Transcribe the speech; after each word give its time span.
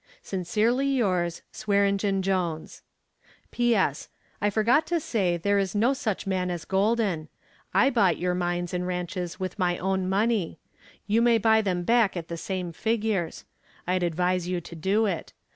"Sincerely 0.23 0.87
yours, 0.87 1.43
"SWEARENGEN 1.51 2.23
JONES. 2.23 2.81
"P.S. 3.51 4.09
I 4.41 4.49
forgot 4.49 4.87
to 4.87 4.99
say 4.99 5.37
there 5.37 5.59
is 5.59 5.75
no 5.75 5.93
such 5.93 6.25
man 6.25 6.49
as 6.49 6.65
Golden. 6.65 7.27
I 7.71 7.91
bought 7.91 8.17
your 8.17 8.33
mines 8.33 8.73
and 8.73 8.87
ranches 8.87 9.39
with 9.39 9.59
my 9.59 9.77
own 9.77 10.09
money. 10.09 10.57
You 11.05 11.21
may 11.21 11.37
buy 11.37 11.61
them 11.61 11.83
back 11.83 12.17
at 12.17 12.29
the 12.29 12.35
same 12.37 12.71
figures. 12.71 13.45
I'd 13.85 14.01
advise 14.01 14.47
you 14.47 14.59
to 14.59 14.75
do 14.75 15.05
it. 15.05 15.33